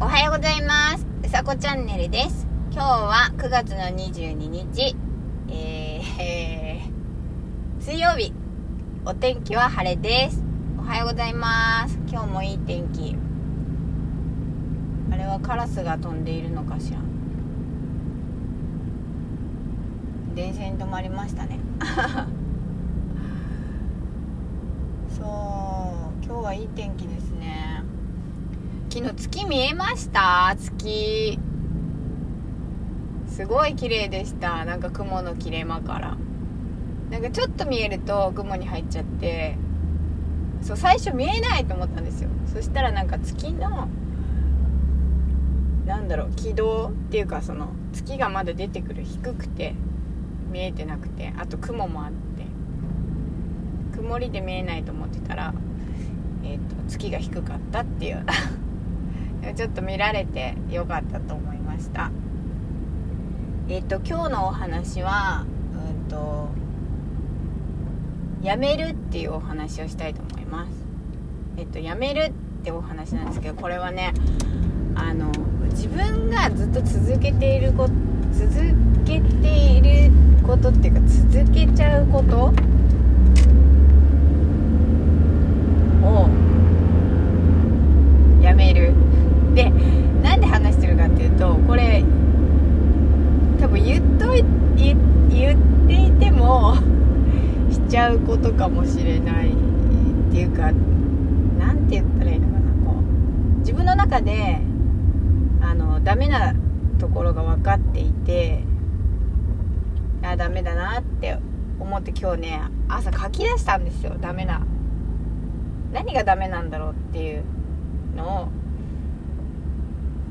[0.00, 1.04] おはようございます。
[1.24, 2.46] うさこチャンネルです。
[2.70, 4.94] 今日は9月の22日
[5.48, 8.32] えー、えー、水曜日。
[9.04, 10.40] お天気は晴れです。
[10.78, 11.98] おはようございます。
[12.08, 13.16] 今日もいい天気。
[15.10, 17.00] あれはカラスが飛んでいるのかしら。
[20.36, 21.58] 電線止まりましたね。
[25.10, 25.26] そう
[26.24, 27.67] 今日はいい天気ですね。
[28.90, 30.56] 昨日月見えました？
[30.56, 31.38] 月。
[33.26, 34.64] すごい綺麗でした。
[34.64, 36.16] なんか雲の切れ間から。
[37.10, 39.56] なんかちょっと見えると雲に入っちゃって。
[40.62, 42.30] そう最初見えないと思ったんですよ。
[42.52, 43.88] そしたらなんか月の
[45.86, 49.74] なんだろう軌道っていうかその月がまだ出てくる低くて
[50.50, 52.46] 見えてなくてあと雲もあって。
[53.96, 55.52] 曇りで見えないと思ってたら、
[56.44, 58.24] えーと、月が低かったっていう。
[59.56, 62.10] ちょっと見られてよかったと思いました。
[63.68, 66.48] えっ、と今日のお話はうんと
[68.42, 70.70] やめるっていうお話をしたいと思います。
[71.56, 74.12] えっ、とやめるってお話なんですけどこれはね
[74.94, 75.30] あの
[75.70, 77.92] 自分がずっと続けていること
[78.32, 78.50] 続
[79.04, 80.12] けている
[80.46, 81.00] ことっていうか
[81.32, 82.52] 続けちゃうこと
[86.06, 86.28] を
[88.42, 88.92] やめる
[89.54, 89.70] で
[90.22, 92.04] なんで話してるかっていうとこれ
[93.60, 94.44] 多分言っとい
[94.76, 96.30] 言って
[97.70, 99.56] しちゃうことかもしれないっ
[100.32, 100.72] ていうか
[101.58, 103.58] 何て言ったらいいのかなこう。
[103.60, 104.60] 自分の中で
[105.60, 106.54] あのダメな
[106.98, 108.62] ところが分かっていて
[110.22, 111.38] あダメだなって
[111.78, 114.66] 思って今日ね朝書き出したんですよダメな。
[115.92, 117.44] 何がダメなんだろうっていう
[118.16, 118.48] のを。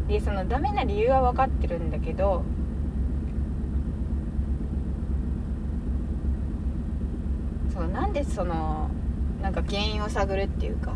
[0.08, 2.44] でそのダメな理由は分かってるんだけど
[7.78, 8.90] そうなんでその
[9.42, 10.94] なんか原因を探るっていうか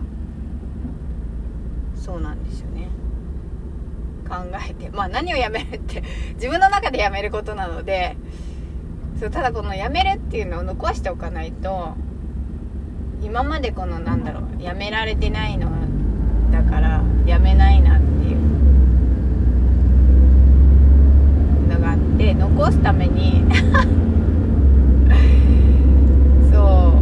[1.96, 2.90] そうなんですよね。
[4.28, 4.36] 考
[4.68, 6.02] えてまあ何をやめるって
[6.36, 8.16] 自分の中でやめることなので
[9.20, 11.90] そうただこのやめるっていうのを残しておかないと
[13.22, 15.70] 今までこのなんだろうやめられてないの
[16.52, 18.38] だからやめないなっていう
[21.74, 23.44] のがあって残すために
[26.52, 26.94] そ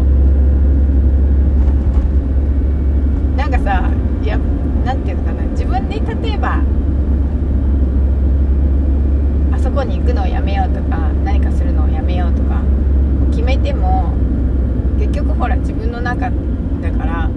[3.36, 3.90] うなんかさ
[4.24, 4.38] や
[4.86, 6.62] なんていうのかな自分で例えば
[9.52, 12.64] あそこに行くのをやめようとか何かするのをやめようとか
[13.30, 14.16] 決めても
[14.98, 16.32] 結局ほら自分の中
[16.82, 17.30] だから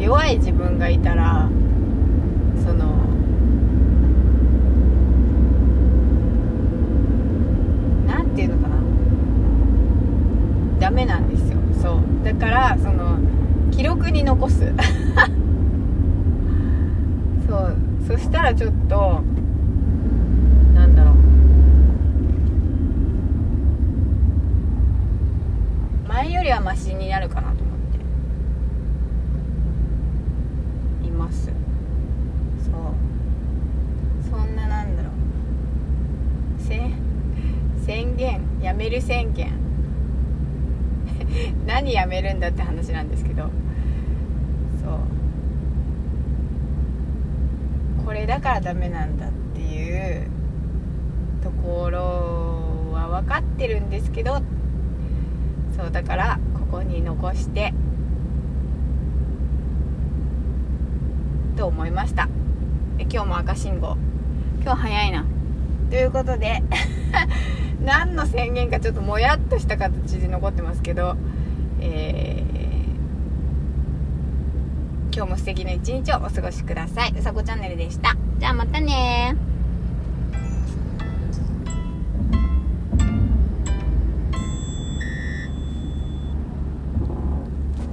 [0.00, 1.50] 弱い自分がいたら
[2.64, 2.96] その
[8.06, 8.76] 何て言うのかな。
[10.80, 11.58] ダメなんですよ。
[11.82, 12.24] そう。
[12.24, 13.18] だからその
[13.70, 14.60] 記録に残す。
[17.46, 17.76] そう。
[18.06, 19.22] そしたらちょっと
[20.74, 21.14] なんだろう
[26.14, 27.78] 前よりはマシになるかなと思っ
[31.02, 31.46] ています。
[31.46, 31.54] そう。
[34.30, 35.14] そんななんだろう。
[37.84, 39.52] 宣言やめる宣言。
[41.66, 43.42] 何やめるんだって話なんですけど。
[43.42, 43.48] そ
[48.00, 48.04] う。
[48.04, 50.28] これだからダメなんだっていう
[51.42, 51.98] ところ
[52.92, 54.40] は分かってるんですけど。
[55.76, 57.74] そうだからここに残して
[61.56, 62.28] と思いました。
[62.98, 63.96] 今日も赤信号。
[64.62, 65.24] 今日早いな。
[65.90, 66.62] ということで
[67.84, 71.16] 何の宣言かちょっともやっとした形で残ってますけど、
[71.80, 77.14] えー、今日も素敵な一日をお過ごしください。
[77.16, 78.16] うさこチャンネルでした。
[78.38, 79.36] じゃあまたね